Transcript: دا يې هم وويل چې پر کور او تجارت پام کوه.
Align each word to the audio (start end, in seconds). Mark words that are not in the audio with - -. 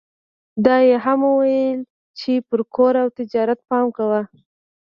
دا 0.65 0.75
يې 0.87 0.95
هم 1.05 1.19
وويل 1.31 1.79
چې 2.19 2.31
پر 2.47 2.59
کور 2.75 2.93
او 3.03 3.07
تجارت 3.17 3.59
پام 3.69 3.85
کوه. 3.97 4.21